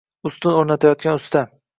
[0.29, 1.45] Ustun oʻrnatayotgan usta.